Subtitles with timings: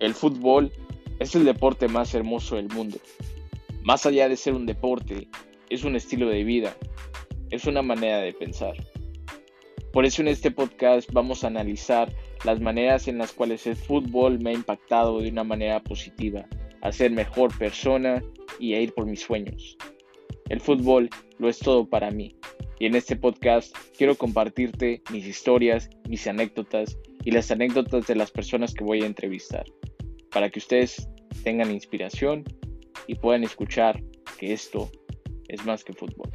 [0.00, 0.70] El fútbol
[1.18, 2.98] es el deporte más hermoso del mundo.
[3.82, 5.26] Más allá de ser un deporte,
[5.70, 6.76] es un estilo de vida,
[7.50, 8.74] es una manera de pensar.
[9.92, 12.14] Por eso en este podcast vamos a analizar
[12.44, 16.46] las maneras en las cuales el fútbol me ha impactado de una manera positiva,
[16.80, 18.22] a ser mejor persona
[18.60, 19.76] y a ir por mis sueños.
[20.48, 22.36] El fútbol lo es todo para mí
[22.78, 28.30] y en este podcast quiero compartirte mis historias, mis anécdotas y las anécdotas de las
[28.30, 29.64] personas que voy a entrevistar,
[30.30, 31.08] para que ustedes
[31.44, 32.44] tengan inspiración
[33.06, 34.02] y puedan escuchar
[34.38, 34.90] que esto
[35.48, 36.30] es más que fútbol.